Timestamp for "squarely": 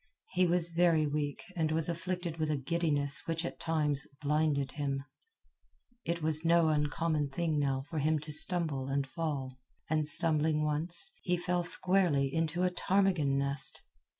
11.61-12.33